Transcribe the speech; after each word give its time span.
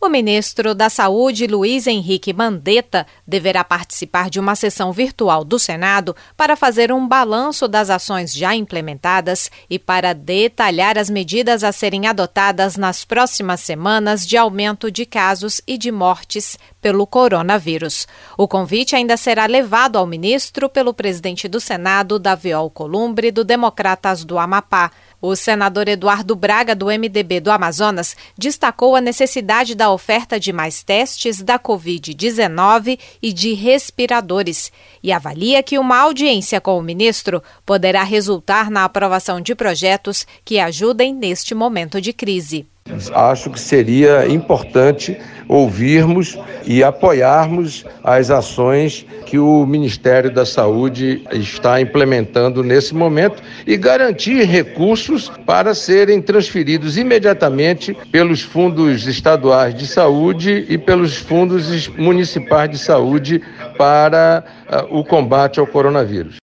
O 0.00 0.08
ministro 0.08 0.76
da 0.76 0.88
Saúde, 0.88 1.48
Luiz 1.48 1.88
Henrique 1.88 2.32
Mandetta, 2.32 3.04
deverá 3.26 3.64
participar 3.64 4.30
de 4.30 4.38
uma 4.38 4.54
sessão 4.54 4.92
virtual 4.92 5.42
do 5.42 5.58
Senado 5.58 6.14
para 6.36 6.54
fazer 6.54 6.92
um 6.92 7.06
balanço 7.06 7.66
das 7.66 7.90
ações 7.90 8.32
já 8.32 8.54
implementadas 8.54 9.50
e 9.68 9.76
para 9.76 10.12
detalhar 10.12 10.96
as 10.96 11.10
medidas 11.10 11.64
a 11.64 11.72
serem 11.72 12.06
adotadas 12.06 12.76
nas 12.76 13.04
próximas 13.04 13.58
semanas 13.58 14.24
de 14.24 14.36
aumento 14.36 14.88
de 14.88 15.04
casos 15.04 15.60
e 15.66 15.76
de 15.76 15.90
mortes 15.90 16.56
pelo 16.80 17.04
coronavírus. 17.04 18.06
O 18.36 18.46
convite 18.46 18.94
ainda 18.94 19.16
será 19.16 19.46
levado 19.46 19.96
ao 19.96 20.06
ministro 20.06 20.68
pelo 20.68 20.94
presidente 20.94 21.48
do 21.48 21.58
Senado, 21.58 22.20
Davi 22.20 22.52
Alcolumbre, 22.52 23.32
do 23.32 23.42
Democratas 23.42 24.24
do 24.24 24.38
Amapá. 24.38 24.92
O 25.20 25.34
senador 25.34 25.88
Eduardo 25.88 26.36
Braga, 26.36 26.76
do 26.76 26.86
MDB 26.86 27.40
do 27.40 27.50
Amazonas, 27.50 28.16
destacou 28.36 28.94
a 28.94 29.00
necessidade 29.00 29.74
da 29.74 29.90
oferta 29.90 30.38
de 30.38 30.52
mais 30.52 30.84
testes 30.84 31.42
da 31.42 31.58
Covid-19 31.58 32.98
e 33.20 33.32
de 33.32 33.52
respiradores 33.52 34.70
e 35.02 35.10
avalia 35.10 35.60
que 35.60 35.76
uma 35.76 35.98
audiência 35.98 36.60
com 36.60 36.78
o 36.78 36.82
ministro 36.82 37.42
poderá 37.66 38.04
resultar 38.04 38.70
na 38.70 38.84
aprovação 38.84 39.40
de 39.40 39.56
projetos 39.56 40.24
que 40.44 40.60
ajudem 40.60 41.12
neste 41.12 41.52
momento 41.52 42.00
de 42.00 42.12
crise. 42.12 42.64
Acho 43.14 43.50
que 43.50 43.60
seria 43.60 44.26
importante 44.28 45.18
ouvirmos 45.48 46.38
e 46.66 46.84
apoiarmos 46.84 47.84
as 48.04 48.30
ações 48.30 49.06
que 49.24 49.38
o 49.38 49.64
Ministério 49.66 50.30
da 50.30 50.44
Saúde 50.44 51.22
está 51.32 51.80
implementando 51.80 52.62
nesse 52.62 52.94
momento 52.94 53.42
e 53.66 53.76
garantir 53.76 54.44
recursos 54.44 55.30
para 55.46 55.74
serem 55.74 56.20
transferidos 56.20 56.98
imediatamente 56.98 57.96
pelos 58.12 58.42
fundos 58.42 59.06
estaduais 59.06 59.74
de 59.74 59.86
saúde 59.86 60.66
e 60.68 60.76
pelos 60.76 61.16
fundos 61.16 61.88
municipais 61.88 62.70
de 62.70 62.78
saúde 62.78 63.42
para 63.78 64.44
uh, 64.70 64.98
o 64.98 65.04
combate 65.04 65.58
ao 65.58 65.66
coronavírus. 65.66 66.36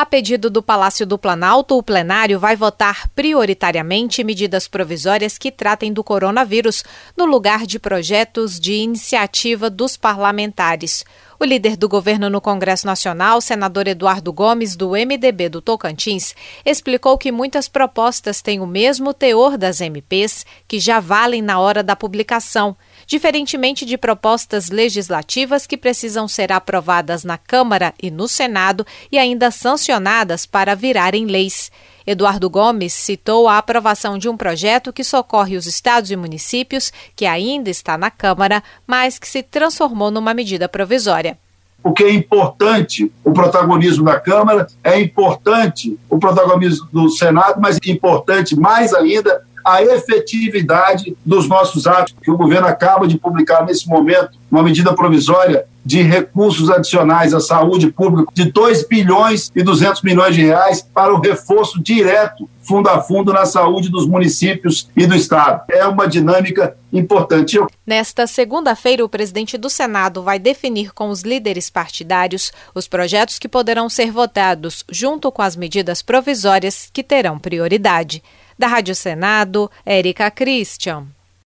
A 0.00 0.06
pedido 0.06 0.48
do 0.48 0.62
Palácio 0.62 1.06
do 1.06 1.18
Planalto, 1.18 1.76
o 1.76 1.82
plenário 1.82 2.40
vai 2.40 2.56
votar 2.56 3.06
prioritariamente 3.08 4.24
medidas 4.24 4.66
provisórias 4.66 5.36
que 5.36 5.52
tratem 5.52 5.92
do 5.92 6.02
coronavírus, 6.02 6.82
no 7.14 7.26
lugar 7.26 7.66
de 7.66 7.78
projetos 7.78 8.58
de 8.58 8.72
iniciativa 8.72 9.68
dos 9.68 9.98
parlamentares. 9.98 11.04
O 11.42 11.44
líder 11.46 11.74
do 11.74 11.88
governo 11.88 12.28
no 12.28 12.38
Congresso 12.38 12.86
Nacional, 12.86 13.40
senador 13.40 13.88
Eduardo 13.88 14.30
Gomes, 14.30 14.76
do 14.76 14.90
MDB 14.90 15.48
do 15.48 15.62
Tocantins, 15.62 16.34
explicou 16.66 17.16
que 17.16 17.32
muitas 17.32 17.66
propostas 17.66 18.42
têm 18.42 18.60
o 18.60 18.66
mesmo 18.66 19.14
teor 19.14 19.56
das 19.56 19.80
MPs, 19.80 20.44
que 20.68 20.78
já 20.78 21.00
valem 21.00 21.40
na 21.40 21.58
hora 21.58 21.82
da 21.82 21.96
publicação 21.96 22.76
diferentemente 23.06 23.86
de 23.86 23.96
propostas 23.96 24.68
legislativas 24.68 25.66
que 25.66 25.78
precisam 25.78 26.28
ser 26.28 26.52
aprovadas 26.52 27.24
na 27.24 27.38
Câmara 27.38 27.94
e 28.02 28.10
no 28.10 28.28
Senado 28.28 28.86
e 29.10 29.18
ainda 29.18 29.50
sancionadas 29.50 30.44
para 30.44 30.76
virarem 30.76 31.24
leis. 31.24 31.70
Eduardo 32.10 32.50
Gomes 32.50 32.92
citou 32.92 33.46
a 33.46 33.56
aprovação 33.56 34.18
de 34.18 34.28
um 34.28 34.36
projeto 34.36 34.92
que 34.92 35.04
socorre 35.04 35.56
os 35.56 35.64
estados 35.64 36.10
e 36.10 36.16
municípios, 36.16 36.92
que 37.14 37.24
ainda 37.24 37.70
está 37.70 37.96
na 37.96 38.10
Câmara, 38.10 38.64
mas 38.84 39.16
que 39.16 39.28
se 39.28 39.44
transformou 39.44 40.10
numa 40.10 40.34
medida 40.34 40.68
provisória. 40.68 41.38
Porque 41.80 42.02
é 42.02 42.12
importante 42.12 43.12
o 43.24 43.32
protagonismo 43.32 44.04
da 44.04 44.18
Câmara, 44.18 44.66
é 44.82 45.00
importante 45.00 45.96
o 46.10 46.18
protagonismo 46.18 46.88
do 46.92 47.08
Senado, 47.10 47.60
mas 47.60 47.76
é 47.76 47.90
importante 47.92 48.58
mais 48.58 48.92
ainda 48.92 49.44
a 49.64 49.80
efetividade 49.80 51.16
dos 51.24 51.48
nossos 51.48 51.86
atos, 51.86 52.14
que 52.20 52.30
o 52.30 52.36
governo 52.36 52.66
acaba 52.66 53.06
de 53.06 53.18
publicar 53.18 53.64
nesse 53.64 53.88
momento, 53.88 54.32
uma 54.50 54.64
medida 54.64 54.92
provisória 54.94 55.64
de 55.84 56.02
recursos 56.02 56.70
adicionais 56.70 57.34
à 57.34 57.40
saúde 57.40 57.90
pública 57.90 58.30
de 58.34 58.50
2 58.50 58.86
bilhões 58.86 59.50
e 59.54 59.62
200 59.62 60.02
milhões 60.02 60.34
de 60.34 60.42
reais 60.42 60.82
para 60.82 61.14
o 61.14 61.20
reforço 61.20 61.82
direto, 61.82 62.48
fundo 62.62 62.88
a 62.88 63.00
fundo, 63.00 63.32
na 63.32 63.46
saúde 63.46 63.88
dos 63.88 64.06
municípios 64.06 64.88
e 64.96 65.06
do 65.06 65.14
Estado. 65.14 65.62
É 65.68 65.86
uma 65.86 66.06
dinâmica 66.06 66.76
importante. 66.92 67.58
Nesta 67.86 68.26
segunda-feira, 68.26 69.04
o 69.04 69.08
presidente 69.08 69.56
do 69.56 69.70
Senado 69.70 70.22
vai 70.22 70.38
definir 70.38 70.92
com 70.92 71.08
os 71.08 71.22
líderes 71.22 71.70
partidários 71.70 72.52
os 72.74 72.86
projetos 72.86 73.38
que 73.38 73.48
poderão 73.48 73.88
ser 73.88 74.10
votados, 74.10 74.84
junto 74.90 75.32
com 75.32 75.42
as 75.42 75.56
medidas 75.56 76.02
provisórias 76.02 76.88
que 76.92 77.02
terão 77.02 77.38
prioridade. 77.38 78.22
Da 78.58 78.66
Rádio 78.66 78.94
Senado, 78.94 79.70
Érica 79.86 80.30
Christian. 80.30 81.06